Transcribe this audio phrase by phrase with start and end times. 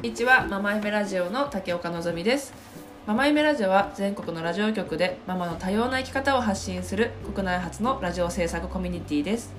[0.00, 0.46] こんにちは。
[0.46, 2.54] ママイメラジオの竹岡のぞみです。
[3.06, 9.52] ママイメラジオは全国のラジオ局でママの多様な生き方を発信する国内初のラジオ制作コミュニティです。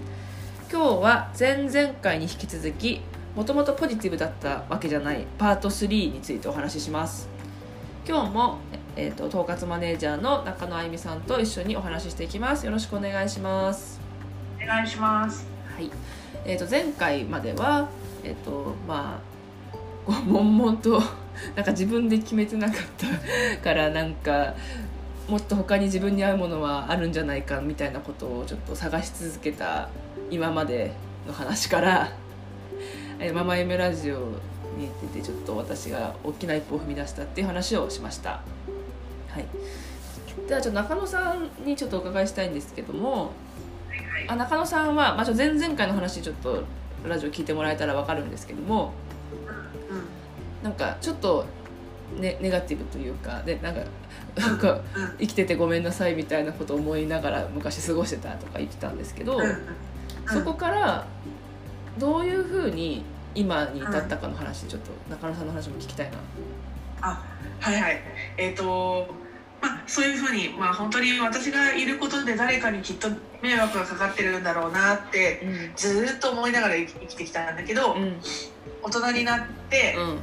[0.71, 3.01] 今日は前々回に引き続き
[3.35, 7.29] もともとポジティブだったわけじゃないパート3についてお話しします。
[8.07, 8.57] 今日も、
[8.95, 12.65] えーと、統括マネージャーの中野あゆみさんと一緒にお話ししていきます。
[12.65, 14.01] よろしくお願いします。
[14.59, 15.45] お願いします。
[15.75, 15.91] はい。
[16.45, 17.89] えー、と前回までは
[18.23, 19.30] えっ、ー、とまあ
[20.05, 21.01] こう悶々と
[21.55, 22.77] なんか自分で決めてなかっ
[23.55, 24.53] たからなんか
[25.27, 29.89] もっと他に自分に合うものはあるんじゃないかみたいなことをちょっと探し続けた
[30.29, 30.93] 今まで
[31.25, 32.11] の話から
[33.33, 34.17] 「ママ夢ラジオ」
[34.77, 38.41] に出てちょっと私が大きな一歩を踏み出したっていう話をしました。
[39.29, 39.45] はい、
[40.47, 43.31] ではちょっと中野さんにちょっとお伺いしたいんですけども、
[44.27, 46.63] あ中野さんは、まあ、前々回の話ちょっと
[47.07, 48.93] ラジオ聞いてもらえたら分かるんですけども
[50.63, 51.45] なんかちょっと
[52.19, 53.81] ネネガティブというかでなんか
[54.35, 54.81] なんか
[55.19, 59.39] 生きててごめんなさいみたいなことを思いながら昔過ごしてたとか言ってたんですけど、
[60.27, 61.07] そこから
[61.97, 63.03] どういうふうに
[63.35, 66.17] 今に至ったかの話ちょっと中野さんの話も聞きたいな。
[67.01, 67.23] あ
[67.59, 68.01] はいはい。
[68.37, 69.07] えっ、ー、と
[69.61, 73.09] まあそういうふうにまあ本当に私がいることで誰かにきっと
[73.41, 75.45] 迷惑がかかってるんだろうなって、
[75.75, 78.17] ずっと思いながら生きてきたんだけど、うん、
[78.83, 80.19] 大人になって、うん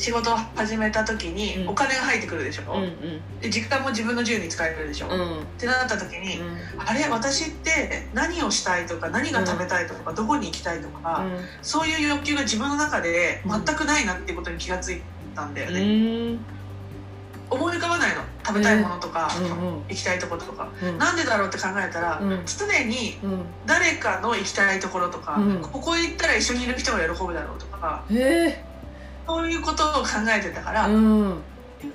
[0.00, 11.26] 仕事を始めた時にお金が入ってくるでしょ、うんうん、で時間も自分の自由に使えるでしょ、うん、ってなった時に、うん、あれ私って何をしたいとか何が食べたいとか、どこに行きたいとか、
[11.60, 15.02] そういう欲求が自分の中で全くないなっていうことに気が付い
[15.34, 16.38] たんだよね。
[17.50, 18.22] 思い浮かばないの。
[18.46, 19.30] 食べたいものとか、
[19.88, 23.18] 行きたいところとか、うん、なんでだろうって考えたら、常に
[23.66, 28.04] 誰かの行きたいところとか、ここ行ったら一緒にいる人が喜ぶだろうとか、
[29.26, 31.42] そういうことを考えてたから、うん、
[31.82, 31.92] 自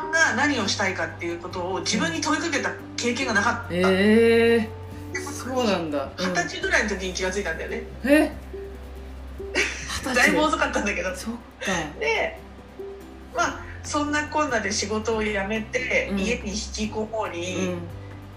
[0.00, 3.74] 分が何をしたいかっていうことを自分に問いかけた経験がなかった。
[3.74, 6.10] えー、そうなんだ。
[6.18, 7.82] 二十、歳ぐらいの時に気が付いたんだよね。
[8.04, 8.32] え？
[10.14, 11.14] だいぶ遅かったんだけど。
[11.14, 11.40] そっか。
[12.00, 12.38] で
[13.34, 17.80] まあそんなこんなで仕事を辞めて、家に引きこもり、うん、引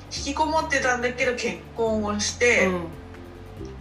[0.10, 2.84] きこもってたんだけど結婚をして、うん、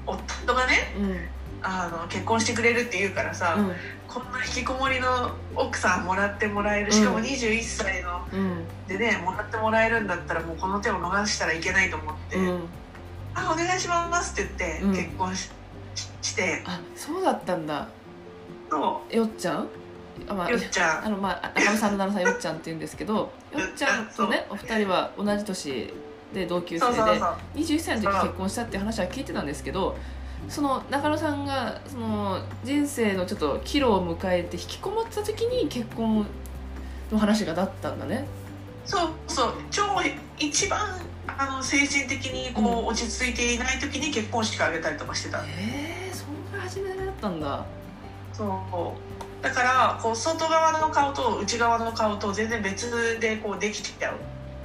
[0.07, 1.31] 夫がね、
[1.63, 3.57] あの結婚してくれるって言うからさ、
[4.13, 8.27] こんな引きこもりの奥さんもらってもらえるしかも21歳の、
[8.89, 12.37] でねもらってもらえるんだったらもうこの手を逃したらいけないと思って
[13.35, 15.51] 「あお願いします」って言って結婚し,、
[16.23, 16.65] して。
[16.67, 17.87] あそうだったんだ。
[18.69, 19.17] そう。
[19.17, 19.69] よっちゃん？
[20.29, 21.07] あまあ、よっちゃん。
[21.07, 23.15] あの、まあ、中野さんの旦那さんよっちゃんって言うんですけど
[23.55, 25.95] よっちゃんとねお二人は同じ年
[26.35, 27.01] で同級生で
[27.55, 29.97] 21歳の時結婚したっていう話は聞いてたんですけど
[30.49, 36.27] その中野さんがその人生のちょっと岐路を迎えて引きこもった時に結婚
[37.13, 38.27] の話がだったんだね。
[38.85, 39.53] そうそう。
[39.71, 39.83] 超
[40.39, 40.81] 一番
[41.27, 45.39] あの精神的にこう、落ち着いていない時に結婚式あげたりとかしてた。
[45.39, 47.65] へえー、そんな始めだったんだ。
[48.33, 49.43] そう。
[49.43, 54.17] だからこう外側の顔と内側の顔と全然別でこうできちゃう、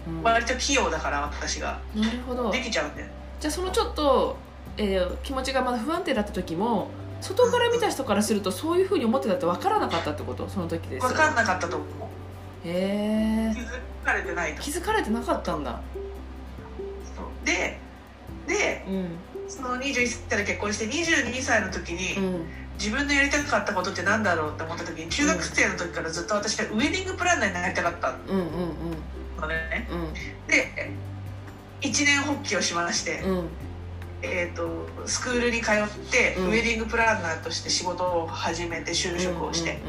[0.07, 1.79] うん、割と器用だから私が。
[1.95, 2.51] なるほど。
[2.51, 3.07] できちゃうんで
[3.39, 4.37] じゃあそのちょっと
[4.77, 6.89] えー、気持ちがまだ不安定だった時も
[7.21, 10.47] 外から見た人からするとそういうふうに思ってたって分からなかったってこと？
[10.49, 11.07] その時です。
[11.07, 11.89] 分かんなかったと思う。
[12.67, 15.79] へえ気づかれてない気づかれてなかったんだ。
[17.43, 17.79] で
[18.47, 22.45] で、うん、その21歳で結婚して22歳の時に、うん、
[22.77, 30.13] 自分のやりたかったことってなんだろうって思った時に中学生の時からずっと私はウェディングプランナーになりたかったのね、うんうんうん、
[30.47, 30.91] で
[31.81, 33.47] 一年発起をしまして、うん
[34.21, 35.75] えーと、スクールに通っ
[36.11, 39.79] て、ウェディングプランナーとして仕事を始めて就職をして、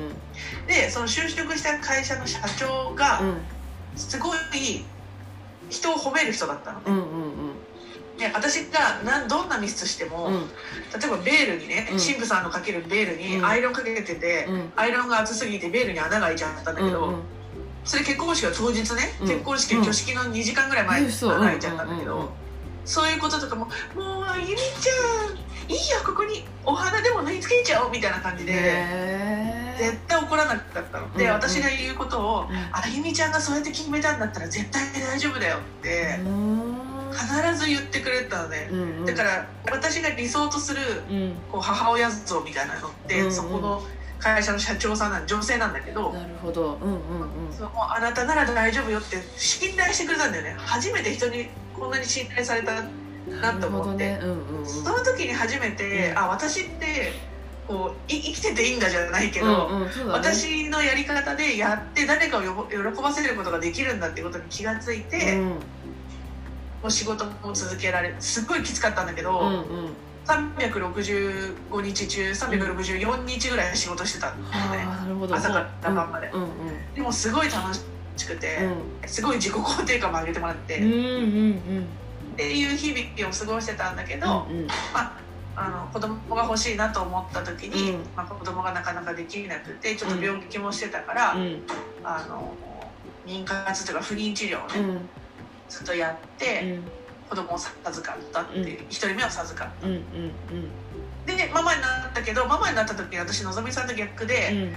[0.66, 3.20] でその就職した会社の社長が、
[3.96, 4.38] すごい
[5.70, 6.84] 人を褒める人だったのね。
[6.88, 7.66] うんうんうん。
[8.18, 17.22] で私がなんどんなミスしても、うん、例えばベールにね、うん、神父さんのかけるベールにアイロンかけてて、うん、アイロンが厚すぎてベールに穴が開いちゃったんだけど、うんうん、
[17.84, 22.45] それ結婚式は当日ね、結婚式挙式の2時間ぐらい前に穴が開いちゃったんだけど。
[22.86, 25.36] そういうこととかも「もうあゆみちゃん
[25.68, 28.52] いいよここにお花でも縫い付けちゃおう」みたいな感じで
[29.76, 31.12] 絶対怒らなかったの。
[31.14, 36.18] で、うんうん、私が言うことを、うん、あゆみちゃんがそうやって決めたんだったら絶対大丈夫だよって
[37.12, 40.80] 必ず言ってくれたので、うんうん、だから私が理想とする、
[41.50, 43.82] こう母親像みたいなのって、うんうん、そこの
[44.18, 50.54] 会社の社長さんなん女性なんだけどなるほど、うんうんうん、そのあなたなら大丈夫よって信頼してくれたんだよね。
[50.58, 51.48] 初めて人に
[51.78, 52.82] こんなに信頼された
[53.40, 54.20] なと思って、ね。
[54.22, 57.12] うんうんうん、その時に初めて、うん、あ私って
[57.68, 59.90] こうい生きてていいんだじゃないけど、うんうんね。
[60.08, 65.48] 私のやり方でやって誰かを喜ばせることができるんだってことに気がついて、うん。
[65.48, 65.58] も
[66.88, 69.62] う仕事も続けられるすっごいきつかったんだけど、うんうん
[70.26, 74.50] 365日中364日ぐらい仕事してたん。
[74.50, 76.28] だよね、朝から晩まで。
[76.32, 76.48] うんうん
[76.94, 78.58] でもすごい楽しくて、
[79.06, 81.00] すごい自己肯定感も上げてもらって、うんうんっう
[81.80, 81.86] ん
[82.36, 84.66] ていう日々を過ごしてたんだけど、うんうん。
[84.66, 85.12] まあ
[85.58, 88.00] あの子供が欲しいなと思った時に、うん。
[88.16, 91.62] まあ、子供がなかなかできなくてちょっと病気もしてたから、うん。
[92.02, 92.54] あの
[93.26, 95.08] 妊活というか不妊治療をね、うん。
[95.68, 96.78] ずっとやって、
[97.28, 100.02] 子供を授かったっていう、一人目を授かっうんうん
[101.26, 104.72] たでママになったけどママになった時に私のぞみさんと逆で、うん。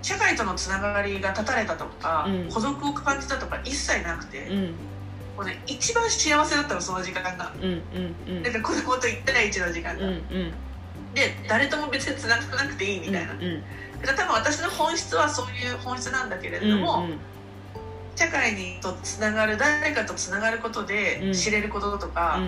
[0.00, 2.48] 社会とのつながりが断たれたとか、うん。
[2.48, 4.64] 孤独を感じたとか一切なくて、うん。
[5.36, 7.52] もうね、一番幸せだったのその時間が。
[7.56, 8.42] うんうんうん。
[8.44, 10.52] だから子供と1対1の時間が、うんうん。
[11.14, 13.62] で誰とも別につながなくていいみたいな、うん
[14.00, 17.18] だから多分私の本質はそういう本質なんだけれども、うん
[18.18, 20.86] 社会にとつながる誰かとつながることうん。
[20.86, 22.40] で知れることとか、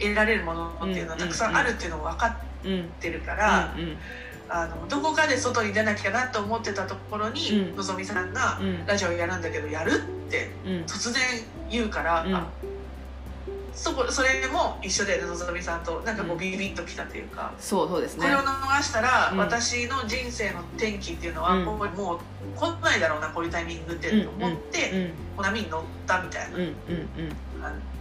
[0.00, 2.72] 得られるものっていうのはたくさんあるっていうのを分かっうん。
[2.72, 2.88] うん。
[2.98, 3.96] てるから、うん。
[4.48, 7.76] あのどこかで外に出なきゃなと思ってたところに、うん。
[7.76, 8.86] のぞみさんがうん。
[8.86, 10.72] ラジオやるんだけどやるってうん。
[10.84, 11.22] 突然
[11.70, 12.34] 言うから、うん。
[12.34, 12.46] あ
[13.76, 16.38] そこそれも一緒でのぞみさんとなんかこううん。
[16.38, 18.22] ビビッときたというか、そうそうですね。
[18.22, 19.38] これを逃したら、うん。
[19.38, 21.66] 私の人生の転機っていうのは、うん。
[21.66, 22.18] こうもう
[22.58, 26.76] 来ないだろうなこういうタイミングって思って、うんこう波に乗ったみたいなうんうんうん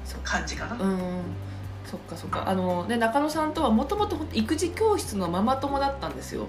[0.05, 0.77] そう感じかな。
[0.81, 1.23] うん。
[1.85, 2.47] そっかそっか。
[2.47, 6.47] あので中野さんとはもともと育児教室のママ友だったんですよ。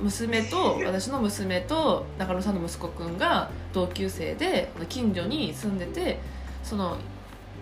[0.00, 6.20] 娘と 私の娘と中野さんの息子くんが同級生で近所に住んでて
[6.62, 6.98] その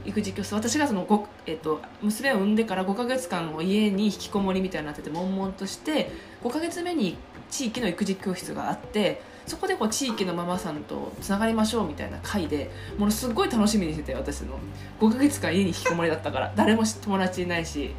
[0.04, 0.54] 育児教室。
[0.54, 6.10] 私がそのご、えっと娘を産んでから5ヶ月間を家に引きこもりみたいになってて悶々として
[6.42, 7.16] 5ヶ月目に
[7.50, 14.58] 地域の育児教室があってそこでこう地域のママさんとつながりましょうみたいな会でものすごい楽しみにしてて私の。
[15.00, 17.94] 5ヶ月間家に引きこもりだったから誰も友達いないし。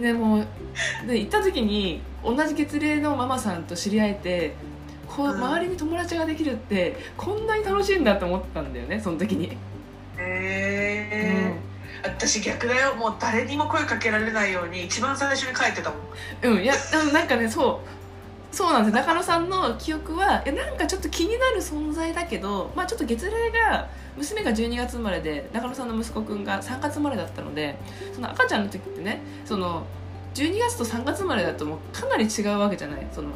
[0.00, 0.46] でもう
[1.06, 4.54] で行った時に同じ月齢のママさんと知り合えて
[5.06, 5.36] こううん。
[5.36, 9.56] 周りに友達ができるってこんなに楽しいんだと思ったんだよねその時に。
[10.16, 10.81] へ
[11.12, 11.54] え、
[12.04, 12.94] 私逆だよ。
[12.94, 16.54] もう誰にも声かけられないように一番最初に帰ってたもん。
[16.56, 18.54] うん、いやでもなんかねそう。
[18.54, 18.94] そうなんです。
[18.94, 27.78] 中野さんの記憶はいやなんかちょっと気になる存在だけど、まあ、ちょっと月齢が娘が12月生まれで中野さんの息子くんが3月生まれだったので
[28.14, 29.86] その赤ちゃんの時ってねその
[30.34, 33.06] 12月と3月生まれだともうかなり違うわけじゃない？
[33.10, 33.30] その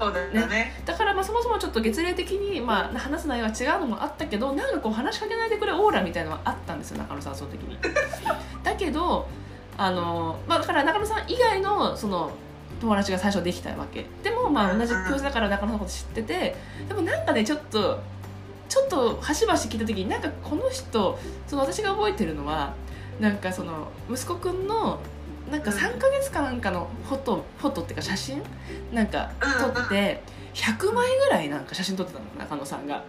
[0.00, 0.72] そうだよね。
[0.86, 7.76] だからまあそもそもちょっと月齢的にまあ話す内容は違うのもあったけどなんかこう話しかけないでくれオーラみたいなのはあったんですよ中野さんその時に。
[8.64, 9.28] だけど
[9.76, 12.30] あの、まあ、だから中野さん以外のその
[12.80, 14.06] 友達が最初できたわけ。
[14.22, 16.56] でもまあ同じ教室だから中野さんのこと知ってて
[16.88, 18.00] でもなんかねちょっと
[18.70, 22.72] ちょっと端々聞いた時になんかこの人その私が覚えてるのは
[23.18, 24.98] なんかその息子くんの
[25.50, 28.42] なんか3ヶ月かなんかのフォトフォトっていうか写真？
[28.92, 30.22] なんか撮って
[30.54, 33.04] 100枚ぐらいなんか写真撮ってたの中野さんが。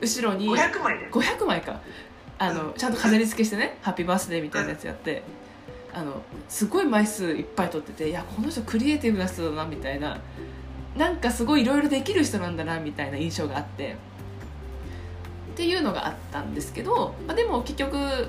[0.00, 1.10] 後ろに500枚で。
[1.10, 1.80] 500枚か。
[2.38, 5.22] あのちゃんと飾り付けしてね「ハッピーバースデー」みたいなやつやって。
[5.92, 10.18] あのすごい枚数いっぱい撮ってていやこの人クリエイティブな人だなみたいな。
[10.96, 13.96] なんかすごいいろいろできる人なんだなみたいな印象があって。
[15.52, 18.28] っていうのがあったんですけど、まあ、でも結局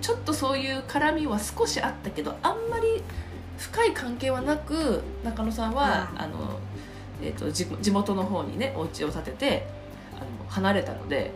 [0.00, 3.02] ちょっとそういう絡みは少しあったけどあんまり
[3.58, 6.20] 深い関係はなく中野さんは、うん。
[6.20, 6.58] あの
[7.22, 9.66] えー、と地地元の方にねお家を建てて
[10.16, 11.30] あの離れたので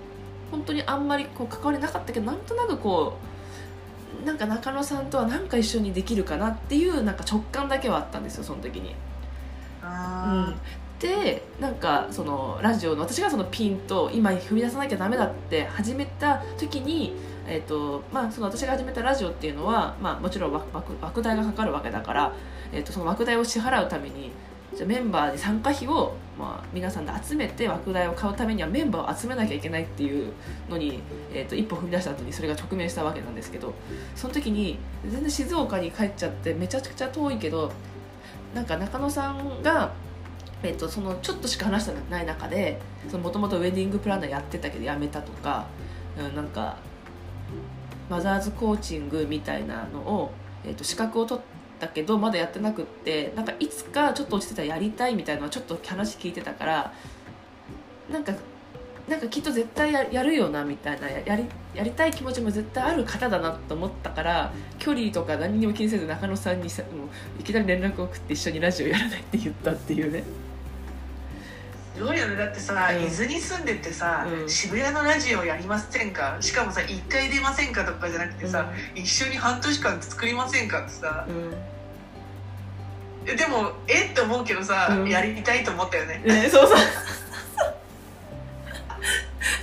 [0.51, 3.17] 本当にあんまりこう関わりなかったけどなんとなくこ
[4.23, 8.95] うなんか中野さんとは何か一緒にできるかなっていうなんか直感だけはあったんですよその時に。
[9.83, 10.53] あ
[11.01, 17.15] でなんかそのラジオの私がそのピンと今踏み出さなきゃダメだって始めた時に、
[17.47, 22.33] えーとまあ、その私が始めたラジオっていうのは、まあ、もちろん枠代がかかるわけだから、
[22.73, 24.33] えー、とその枠代を支払うために
[24.75, 30.33] じゃメンバーで参加費を、まあ、皆さんで集めて枠代を買うためにはメンバーを集めなきゃいけないっていう
[30.69, 31.01] のに、
[31.33, 33.73] えー、と一歩踏み出した後にそれが直面したわけなんですけど
[34.17, 34.79] その時に
[35.09, 37.73] 全然静岡に帰っちゃってめちゃくちゃ遠いけど
[38.55, 39.93] なんか中野さんが、
[40.63, 42.81] えっとそのちょっとしか話してない中で
[43.13, 45.67] もともとウェディングプランナーやってたけど辞めたとか、
[46.19, 46.77] うん、なんか
[48.09, 50.33] マザーズコーチングみたいなのを、
[50.65, 51.45] えっと資格を取っ
[51.79, 56.93] たけどまだやってなくってなんかいつかちょっと落ちてたらやりたいみたいなのはちょっと話聞いてたから
[58.11, 58.33] なんか
[59.09, 70.25] なんかきっと絶対ややるよなみたいなやりやりたい気持ちも絶対ある方だなと思ったから距離とか何にも気にせず中野さんにさもういきなり連絡を送って一緒にラジオやらないって言ったっていうね。
[71.99, 76.37] すごいよねだってさ、うん、伊豆に住んでてさ、うん、渋谷のラジオやりませんか？
[76.41, 81.27] しかもさ1回出ませんかとかじゃなくてさ、うん、一緒に半年間作りませんかってさ、
[83.25, 86.79] でもえって思うけどさ、やりたいと思ったよね、ね、そうそう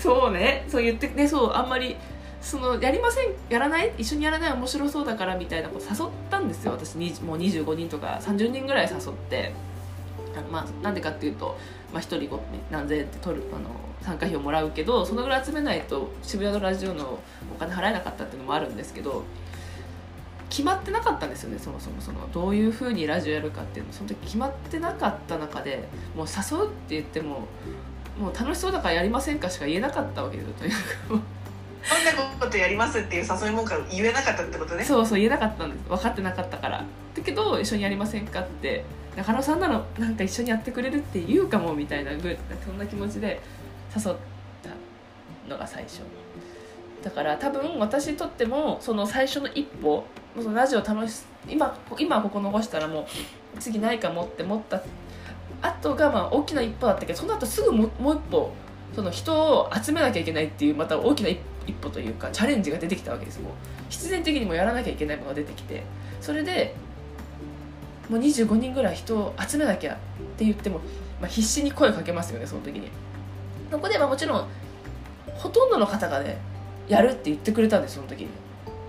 [0.01, 0.65] そうね。
[0.67, 1.95] そう言ってねそうあんまり
[2.41, 3.93] そのやりませんやらない？
[3.97, 4.53] 一緒にやらない？
[4.53, 6.95] 面白そうだからみたいなこと誘ったんですよ私。
[6.95, 9.53] にもう25人とか30人ぐらい誘って
[10.43, 11.57] まあなんでかっていうと、
[11.93, 12.39] まあ、1人
[12.71, 13.69] 何千円って取るあの
[14.01, 17.19] 参加費をもらうけどそのぐらい集めないと渋谷のラジオの
[17.53, 19.23] お金払えなかったっていうのもあるんですけど
[20.49, 23.93] 決まってなかったんですよねそもそもそのどういうふうにラジオやるかっていうの。
[23.93, 27.47] その時決まってなかった中でもう誘うって言っても
[28.19, 30.77] もう楽しそうだからやりませんかしか言えなかったわけですよとにか
[31.09, 31.35] く。
[31.85, 34.83] そんなことやりますっていう誘い文句言えなかったってことね。
[34.83, 35.89] そうそう言えなかったんです。
[35.89, 36.83] 分かってなかったから。
[37.15, 38.83] だけど一緒にやりませんかって
[39.15, 43.41] 中野さんなのなんか一緒にやってくれるって言うかもみたいなぐそんな気持ちで
[43.95, 44.15] 誘っ
[44.61, 44.69] た
[45.49, 46.01] のが最初。
[47.01, 50.03] だから多分私にとってもその最初の一歩
[50.35, 54.81] そのラジオ楽し今今ここ残したらもう次ないかもって思った。
[55.61, 58.51] 後がまあ大きな一歩だったけどその後すぐももう一歩
[58.93, 61.39] その人を集めなきゃいけないっていうまた大きな一
[61.81, 63.39] 歩というかチャレンジが出てきたわけです。
[63.39, 63.51] もう
[63.89, 65.83] 必然的にもやらなきゃいけないものが出てきて。
[66.21, 66.73] それで
[68.09, 69.97] もう25人ぐらい人を集めなきゃっ
[70.37, 70.79] て言っても、
[71.19, 72.89] まあ、必死に声かけますよねその時に。
[73.71, 74.47] そこでまあもちろん
[75.33, 76.37] ほとんどの方がね
[76.87, 78.27] やるって言ってくれたんですその時に。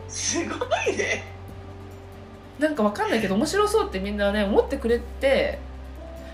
[0.09, 0.55] すご
[0.91, 1.25] いね。
[2.59, 5.59] なんかわかんないけど面白そうってみんなね思ってくれて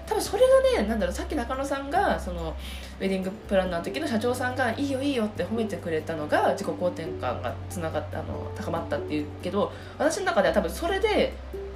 [0.07, 0.43] 多分それ
[0.77, 2.55] がねなんだろうさっき中野さんがその
[3.01, 11.33] ウェディングプランナーの時の社長さんが「いいよいいよ」って褒めてくれたのが自己肯定感がつながったあの高まったっていうけど私の中では多分それで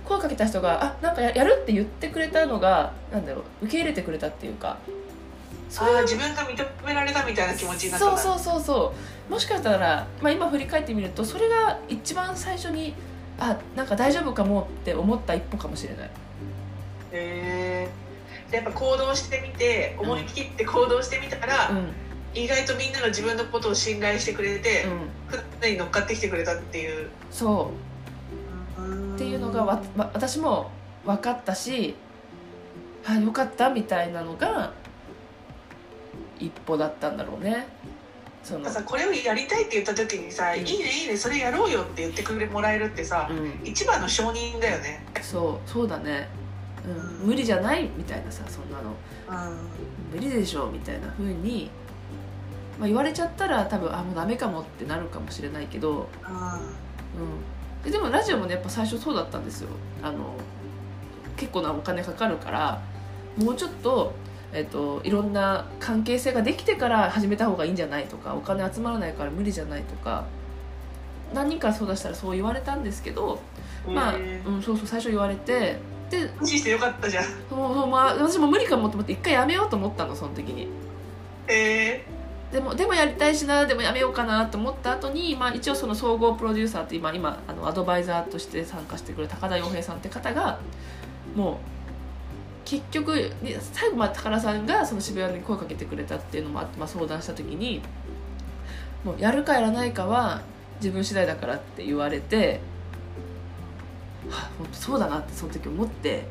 [0.06, 4.78] 声かけた人が「あなんかやる」って言ってくれたのがなんだろう受け入れてくれたっていうか。
[5.68, 8.94] それは自分が認められたみたいな気持ちになったそうそうそうそ
[9.28, 9.32] う。
[9.32, 12.94] もしかしたら、まあ、今振り返ってみるとそれが一番最初に
[13.38, 16.10] あなんか大丈夫かもって思った一歩かもしれない。
[17.12, 17.88] へ
[18.52, 21.92] えやっぱ行動してみて思い切って行動してみたら、うん、
[22.32, 27.10] 意外とみんなが自分のことを信頼してくれて、うん、船に乗っかってきてくれたっていう。
[27.30, 27.72] そ
[28.78, 29.14] う。
[29.16, 29.25] って
[29.56, 30.70] がわ私も
[31.04, 31.94] 分かったし
[33.04, 34.72] あよかったみたいなのが
[36.38, 37.66] 一歩だったんだろうね。
[38.42, 38.68] その。
[38.68, 45.04] さこれをやりたいって言った時にさ「うん、いいねいいねそれやろうよ」って言ってくれもらえるってさ、うん、一番の承認だよね。
[45.22, 46.28] そうそうだね。
[46.86, 48.94] うん、無理じゃないみたいなさそんなの、
[49.48, 49.58] うん、
[50.12, 51.68] 無理でしょみたいなふうに、
[52.78, 56.06] まあ、言われちゃったら多分あもうダメかもってなるかもしれないけど、うん、
[57.85, 59.68] ででもラジオもねやっぱ最初そうだったんですよ。
[60.02, 60.35] あの
[61.37, 62.83] 結構なお金かかるから
[63.37, 64.14] もうちょっと
[64.52, 70.25] えっと、いろんな関係性ができてから始めた方がいいんじゃないとかお金集まらないから無理じゃないとか
[71.35, 73.40] 何人か相談したらそう言われたんですけど、
[73.87, 74.18] まあ、う
[74.52, 75.78] ん、そうそう最初言われて
[76.11, 77.25] で無視してよかったじゃん。
[77.25, 80.68] そうそう、まあ、私も無理かもと思って一回やめようと思ったのその時に。
[81.49, 82.15] えー、
[82.52, 90.60] でもでもやりたいしなでもやめようかなと思った後に、まあ、一応その総合プロデューサーって今今あのアドバイザーとして参加してくる高田洋平さんって方が
[91.34, 91.56] もう
[92.64, 93.32] 結局
[93.72, 97.82] 最後まで高田さんがその渋谷に声かけてくれたっていうのもあって、まあ、相談した時に
[99.04, 100.42] もうやるかやらないかは
[100.80, 102.60] 自分次第だからって言われて
[104.28, 106.24] はあ、本当そうだなってその時思って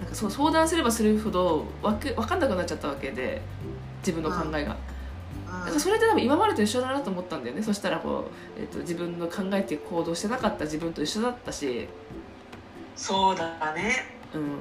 [0.00, 3.40] なんかそう相談すればするほどわけ分かんなくなっちゃったわけで
[4.00, 4.76] 自分の考えが。
[5.64, 7.62] なんかそれって多分今までと一緒だなと思ったんだよね。
[7.62, 11.88] そしたらこう、えーと、自分の考えて行動してなかった自分と一緒だったし。
[12.96, 13.92] そうだね。
[14.34, 14.58] うん。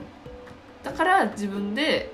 [0.84, 2.14] だから自分で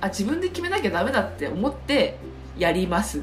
[0.00, 2.18] あ自分で決めなきゃダメだって思って
[2.58, 3.22] やりますっ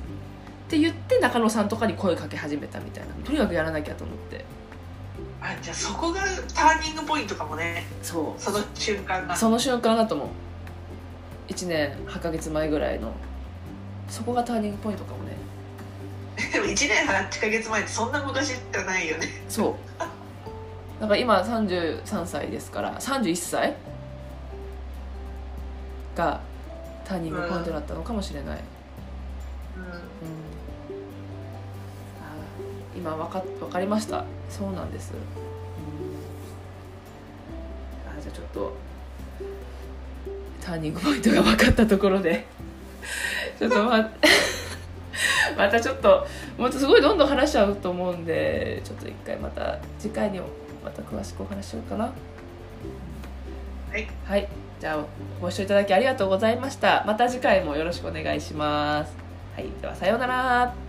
[0.69, 3.13] て言って中野さんとかに声かけ始めたみたいな。
[3.25, 4.45] とにかくやらなきゃと思って。
[5.41, 6.21] あじゃあそこが
[6.53, 7.85] ターニングポイントかもね。
[8.01, 8.41] そう。
[8.41, 9.35] その瞬間が。
[9.35, 10.27] その瞬間だと思う。
[11.47, 13.13] 1年8か月前ぐらいの
[14.09, 15.35] そこがターニングポイントかもね。
[16.53, 19.27] でも1年8か月前ってそんな昔じゃないよね。
[19.49, 19.75] そう。
[20.99, 23.75] だから今33歳ですから31歳
[26.15, 26.41] が
[27.05, 28.59] ターニングポイントだったのかもしれない、
[29.77, 29.89] うん、うん、
[32.97, 34.25] 今分か分かりました。
[34.49, 35.19] そうなんです、うん、
[38.17, 38.73] あじゃあちょっと
[40.61, 42.47] ターニングポイントが分かったところで
[43.57, 44.09] ちょっとま
[45.57, 50.47] またちょっともっとすごいどんどん話しちゃうと思うんでちょっと一回また次回にも
[50.83, 52.05] また詳しくお話しようかな。
[53.91, 54.47] はい、はい、
[54.79, 55.05] じゃあ
[55.41, 57.03] ご視聴いただきありがとうございました。
[57.07, 59.13] また次回もよろしくお願いします。
[59.55, 59.69] はい。
[59.81, 60.86] ではさようなら